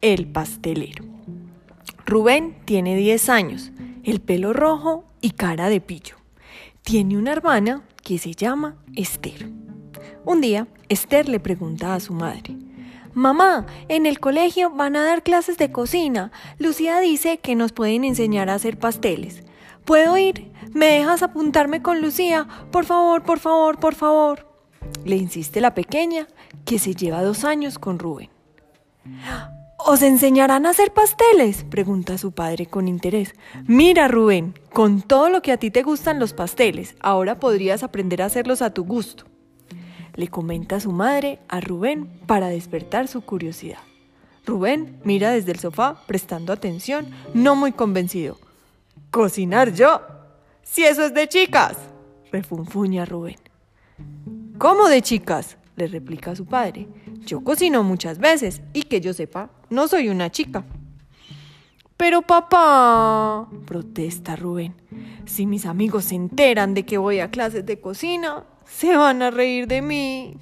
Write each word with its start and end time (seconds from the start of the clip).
el 0.00 0.26
pastelero. 0.26 1.04
Rubén 2.04 2.56
tiene 2.64 2.94
10 2.94 3.28
años, 3.30 3.72
el 4.04 4.20
pelo 4.20 4.52
rojo 4.52 5.04
y 5.20 5.30
cara 5.30 5.68
de 5.68 5.80
pillo. 5.80 6.16
Tiene 6.82 7.16
una 7.16 7.32
hermana 7.32 7.82
que 8.02 8.18
se 8.18 8.32
llama 8.32 8.76
Esther. 8.94 9.50
Un 10.24 10.40
día, 10.40 10.68
Esther 10.88 11.28
le 11.28 11.40
pregunta 11.40 11.94
a 11.94 12.00
su 12.00 12.12
madre, 12.12 12.56
Mamá, 13.14 13.66
en 13.88 14.06
el 14.06 14.20
colegio 14.20 14.70
van 14.70 14.94
a 14.94 15.04
dar 15.04 15.22
clases 15.22 15.56
de 15.56 15.72
cocina. 15.72 16.30
Lucía 16.58 17.00
dice 17.00 17.38
que 17.38 17.56
nos 17.56 17.72
pueden 17.72 18.04
enseñar 18.04 18.48
a 18.48 18.54
hacer 18.54 18.78
pasteles. 18.78 19.42
¿Puedo 19.84 20.16
ir? 20.18 20.52
¿Me 20.74 20.86
dejas 20.86 21.22
apuntarme 21.22 21.82
con 21.82 22.00
Lucía? 22.00 22.46
Por 22.70 22.84
favor, 22.84 23.24
por 23.24 23.40
favor, 23.40 23.80
por 23.80 23.94
favor. 23.94 24.46
Le 25.04 25.16
insiste 25.16 25.60
la 25.60 25.74
pequeña, 25.74 26.28
que 26.64 26.78
se 26.78 26.94
lleva 26.94 27.22
dos 27.22 27.42
años 27.42 27.78
con 27.78 27.98
Rubén. 27.98 28.37
¿Os 29.78 30.02
enseñarán 30.02 30.66
a 30.66 30.70
hacer 30.70 30.92
pasteles? 30.92 31.64
pregunta 31.64 32.18
su 32.18 32.32
padre 32.32 32.66
con 32.66 32.88
interés. 32.88 33.34
Mira, 33.66 34.08
Rubén, 34.08 34.54
con 34.72 35.02
todo 35.02 35.30
lo 35.30 35.40
que 35.40 35.52
a 35.52 35.56
ti 35.56 35.70
te 35.70 35.82
gustan 35.82 36.18
los 36.18 36.32
pasteles, 36.34 36.94
ahora 37.00 37.38
podrías 37.40 37.82
aprender 37.82 38.22
a 38.22 38.26
hacerlos 38.26 38.60
a 38.60 38.74
tu 38.74 38.84
gusto 38.84 39.24
le 40.18 40.26
comenta 40.26 40.80
su 40.80 40.90
madre 40.90 41.38
a 41.46 41.60
Rubén 41.60 42.08
para 42.26 42.48
despertar 42.48 43.06
su 43.06 43.20
curiosidad. 43.20 43.78
Rubén 44.44 44.98
mira 45.04 45.30
desde 45.30 45.52
el 45.52 45.60
sofá 45.60 46.02
prestando 46.08 46.52
atención, 46.52 47.08
no 47.34 47.54
muy 47.54 47.70
convencido. 47.70 48.36
¿Cocinar 49.12 49.72
yo? 49.74 50.00
Si 50.64 50.82
eso 50.82 51.04
es 51.04 51.14
de 51.14 51.28
chicas, 51.28 51.76
refunfuña 52.32 53.04
Rubén. 53.04 53.36
¿Cómo 54.58 54.88
de 54.88 55.02
chicas? 55.02 55.56
Le 55.78 55.86
replica 55.86 56.36
su 56.36 56.44
padre. 56.44 56.88
Yo 57.24 57.42
cocino 57.42 57.82
muchas 57.82 58.18
veces 58.18 58.60
y 58.74 58.82
que 58.82 59.00
yo 59.00 59.14
sepa, 59.14 59.50
no 59.70 59.88
soy 59.88 60.08
una 60.08 60.30
chica. 60.30 60.64
Pero 61.96 62.22
papá, 62.22 63.48
protesta 63.66 64.36
Rubén, 64.36 64.74
si 65.24 65.46
mis 65.46 65.66
amigos 65.66 66.04
se 66.04 66.14
enteran 66.14 66.74
de 66.74 66.84
que 66.84 66.98
voy 66.98 67.20
a 67.20 67.30
clases 67.30 67.66
de 67.66 67.80
cocina, 67.80 68.44
se 68.64 68.96
van 68.96 69.22
a 69.22 69.30
reír 69.30 69.66
de 69.66 69.82
mí. 69.82 70.36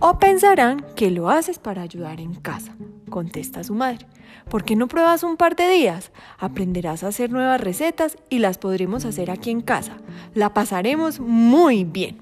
O 0.00 0.18
pensarán 0.18 0.84
que 0.94 1.10
lo 1.10 1.30
haces 1.30 1.58
para 1.58 1.82
ayudar 1.82 2.20
en 2.20 2.34
casa, 2.34 2.76
contesta 3.08 3.64
su 3.64 3.74
madre. 3.74 4.06
¿Por 4.50 4.64
qué 4.64 4.76
no 4.76 4.88
pruebas 4.88 5.22
un 5.22 5.36
par 5.36 5.56
de 5.56 5.70
días? 5.70 6.12
Aprenderás 6.38 7.02
a 7.02 7.08
hacer 7.08 7.30
nuevas 7.30 7.60
recetas 7.60 8.18
y 8.28 8.40
las 8.40 8.58
podremos 8.58 9.04
hacer 9.04 9.30
aquí 9.30 9.50
en 9.50 9.62
casa. 9.62 9.96
La 10.34 10.52
pasaremos 10.52 11.18
muy 11.18 11.84
bien. 11.84 12.18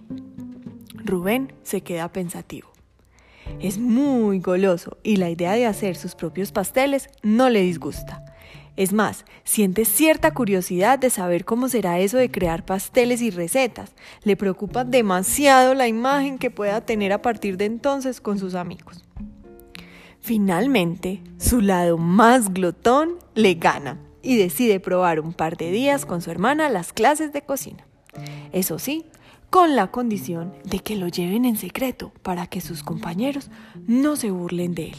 Rubén 1.04 1.52
se 1.62 1.82
queda 1.82 2.12
pensativo. 2.12 2.72
Es 3.60 3.78
muy 3.78 4.40
goloso 4.40 4.98
y 5.02 5.16
la 5.16 5.30
idea 5.30 5.52
de 5.52 5.66
hacer 5.66 5.96
sus 5.96 6.14
propios 6.14 6.52
pasteles 6.52 7.08
no 7.22 7.50
le 7.50 7.62
disgusta. 7.62 8.24
Es 8.74 8.92
más, 8.92 9.26
siente 9.44 9.84
cierta 9.84 10.32
curiosidad 10.32 10.98
de 10.98 11.10
saber 11.10 11.44
cómo 11.44 11.68
será 11.68 11.98
eso 11.98 12.16
de 12.16 12.30
crear 12.30 12.64
pasteles 12.64 13.20
y 13.20 13.30
recetas. 13.30 13.92
Le 14.22 14.36
preocupa 14.36 14.84
demasiado 14.84 15.74
la 15.74 15.88
imagen 15.88 16.38
que 16.38 16.50
pueda 16.50 16.80
tener 16.80 17.12
a 17.12 17.20
partir 17.20 17.58
de 17.58 17.66
entonces 17.66 18.20
con 18.20 18.38
sus 18.38 18.54
amigos. 18.54 19.04
Finalmente, 20.20 21.20
su 21.36 21.60
lado 21.60 21.98
más 21.98 22.54
glotón 22.54 23.18
le 23.34 23.54
gana 23.54 23.98
y 24.22 24.38
decide 24.38 24.80
probar 24.80 25.20
un 25.20 25.34
par 25.34 25.56
de 25.56 25.70
días 25.70 26.06
con 26.06 26.22
su 26.22 26.30
hermana 26.30 26.70
las 26.70 26.92
clases 26.92 27.32
de 27.32 27.42
cocina. 27.42 27.84
Eso 28.52 28.78
sí, 28.78 29.04
con 29.52 29.76
la 29.76 29.92
condición 29.92 30.52
de 30.64 30.80
que 30.80 30.96
lo 30.96 31.06
lleven 31.06 31.44
en 31.44 31.56
secreto 31.56 32.10
para 32.22 32.48
que 32.48 32.60
sus 32.60 32.82
compañeros 32.82 33.50
no 33.86 34.16
se 34.16 34.32
burlen 34.32 34.74
de 34.74 34.86
él. 34.86 34.96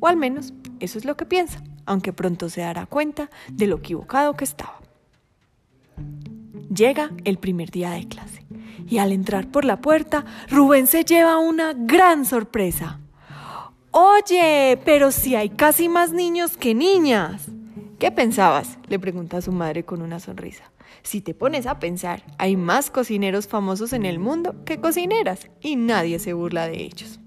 O 0.00 0.06
al 0.06 0.16
menos 0.16 0.54
eso 0.78 0.96
es 0.96 1.04
lo 1.04 1.18
que 1.18 1.26
piensa 1.26 1.62
aunque 1.90 2.12
pronto 2.12 2.48
se 2.48 2.60
dará 2.60 2.86
cuenta 2.86 3.30
de 3.50 3.66
lo 3.66 3.78
equivocado 3.78 4.34
que 4.34 4.44
estaba. 4.44 4.78
Llega 6.72 7.10
el 7.24 7.36
primer 7.38 7.72
día 7.72 7.90
de 7.90 8.06
clase 8.06 8.46
y 8.88 8.98
al 8.98 9.10
entrar 9.10 9.48
por 9.48 9.64
la 9.64 9.80
puerta, 9.80 10.24
Rubén 10.48 10.86
se 10.86 11.04
lleva 11.04 11.38
una 11.38 11.72
gran 11.74 12.24
sorpresa. 12.26 13.00
Oye, 13.90 14.80
pero 14.84 15.10
si 15.10 15.34
hay 15.34 15.48
casi 15.50 15.88
más 15.88 16.12
niños 16.12 16.56
que 16.56 16.76
niñas. 16.76 17.48
¿Qué 18.00 18.10
pensabas? 18.10 18.78
le 18.88 18.98
pregunta 18.98 19.42
su 19.42 19.52
madre 19.52 19.84
con 19.84 20.00
una 20.00 20.20
sonrisa. 20.20 20.72
Si 21.02 21.20
te 21.20 21.34
pones 21.34 21.66
a 21.66 21.78
pensar, 21.78 22.22
hay 22.38 22.56
más 22.56 22.90
cocineros 22.90 23.46
famosos 23.46 23.92
en 23.92 24.06
el 24.06 24.18
mundo 24.18 24.64
que 24.64 24.80
cocineras 24.80 25.50
y 25.60 25.76
nadie 25.76 26.18
se 26.18 26.32
burla 26.32 26.66
de 26.66 26.82
ellos. 26.82 27.20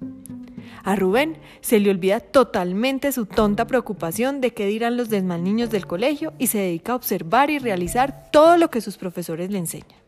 A 0.83 0.95
Rubén 0.95 1.37
se 1.61 1.79
le 1.79 1.91
olvida 1.91 2.19
totalmente 2.19 3.11
su 3.11 3.27
tonta 3.27 3.67
preocupación 3.67 4.41
de 4.41 4.55
qué 4.55 4.65
dirán 4.65 4.97
los 4.97 5.09
demás 5.09 5.41
del 5.43 5.85
colegio 5.85 6.33
y 6.39 6.47
se 6.47 6.57
dedica 6.57 6.93
a 6.93 6.95
observar 6.95 7.51
y 7.51 7.59
realizar 7.59 8.31
todo 8.31 8.57
lo 8.57 8.71
que 8.71 8.81
sus 8.81 8.97
profesores 8.97 9.51
le 9.51 9.59
enseñan. 9.59 10.02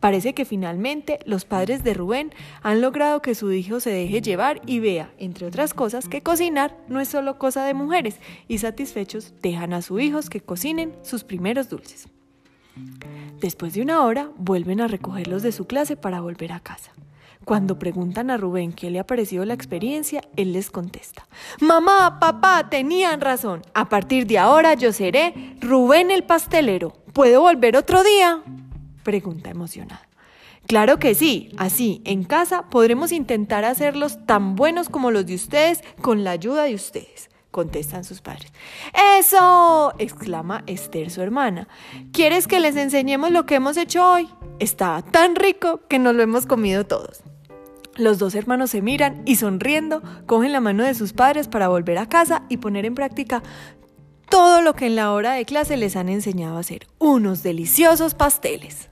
Parece 0.00 0.34
que 0.34 0.44
finalmente 0.44 1.18
los 1.24 1.44
padres 1.44 1.84
de 1.84 1.94
Rubén 1.94 2.32
han 2.62 2.80
logrado 2.80 3.22
que 3.22 3.34
su 3.34 3.52
hijo 3.52 3.80
se 3.80 3.90
deje 3.90 4.20
llevar 4.20 4.60
y 4.66 4.80
vea, 4.80 5.12
entre 5.18 5.46
otras 5.46 5.74
cosas, 5.74 6.08
que 6.08 6.22
cocinar 6.22 6.76
no 6.88 7.00
es 7.00 7.08
solo 7.08 7.38
cosa 7.38 7.64
de 7.64 7.74
mujeres 7.74 8.16
y 8.46 8.58
satisfechos 8.58 9.34
dejan 9.42 9.72
a 9.72 9.82
sus 9.82 10.00
hijos 10.00 10.30
que 10.30 10.40
cocinen 10.40 10.94
sus 11.02 11.24
primeros 11.24 11.68
dulces. 11.68 12.08
Después 13.40 13.74
de 13.74 13.82
una 13.82 14.04
hora, 14.04 14.30
vuelven 14.36 14.80
a 14.80 14.88
recogerlos 14.88 15.42
de 15.42 15.52
su 15.52 15.66
clase 15.66 15.96
para 15.96 16.20
volver 16.20 16.52
a 16.52 16.60
casa. 16.60 16.92
Cuando 17.44 17.78
preguntan 17.78 18.30
a 18.30 18.36
Rubén 18.36 18.72
qué 18.72 18.90
le 18.90 18.98
ha 18.98 19.06
parecido 19.06 19.44
la 19.44 19.54
experiencia, 19.54 20.20
él 20.36 20.52
les 20.52 20.70
contesta, 20.70 21.26
Mamá, 21.60 22.18
papá, 22.20 22.68
tenían 22.68 23.20
razón. 23.20 23.62
A 23.74 23.88
partir 23.88 24.26
de 24.26 24.38
ahora 24.38 24.74
yo 24.74 24.92
seré 24.92 25.56
Rubén 25.60 26.10
el 26.10 26.24
pastelero. 26.24 26.92
¿Puedo 27.14 27.40
volver 27.40 27.76
otro 27.76 28.02
día? 28.04 28.42
Pregunta 29.08 29.48
emocionada. 29.48 30.06
Claro 30.66 30.98
que 30.98 31.14
sí, 31.14 31.50
así, 31.56 32.02
en 32.04 32.24
casa 32.24 32.68
podremos 32.68 33.10
intentar 33.10 33.64
hacerlos 33.64 34.26
tan 34.26 34.54
buenos 34.54 34.90
como 34.90 35.10
los 35.10 35.24
de 35.24 35.34
ustedes 35.34 35.82
con 36.02 36.24
la 36.24 36.32
ayuda 36.32 36.64
de 36.64 36.74
ustedes, 36.74 37.30
contestan 37.50 38.04
sus 38.04 38.20
padres. 38.20 38.52
¡Eso! 39.18 39.94
exclama 39.98 40.62
Esther, 40.66 41.10
su 41.10 41.22
hermana. 41.22 41.68
¿Quieres 42.12 42.46
que 42.46 42.60
les 42.60 42.76
enseñemos 42.76 43.30
lo 43.30 43.46
que 43.46 43.54
hemos 43.54 43.78
hecho 43.78 44.06
hoy? 44.06 44.28
Estaba 44.58 45.00
tan 45.00 45.36
rico 45.36 45.80
que 45.88 45.98
nos 45.98 46.14
lo 46.14 46.22
hemos 46.22 46.44
comido 46.44 46.84
todos. 46.84 47.22
Los 47.96 48.18
dos 48.18 48.34
hermanos 48.34 48.72
se 48.72 48.82
miran 48.82 49.22
y 49.24 49.36
sonriendo 49.36 50.02
cogen 50.26 50.52
la 50.52 50.60
mano 50.60 50.84
de 50.84 50.92
sus 50.92 51.14
padres 51.14 51.48
para 51.48 51.68
volver 51.68 51.96
a 51.96 52.10
casa 52.10 52.42
y 52.50 52.58
poner 52.58 52.84
en 52.84 52.94
práctica 52.94 53.42
todo 54.28 54.60
lo 54.62 54.74
que 54.74 54.86
en 54.86 54.96
la 54.96 55.12
hora 55.12 55.32
de 55.32 55.44
clase 55.46 55.76
les 55.76 55.96
han 55.96 56.08
enseñado 56.08 56.58
a 56.58 56.60
hacer, 56.60 56.86
unos 56.98 57.42
deliciosos 57.42 58.14
pasteles. 58.14 58.90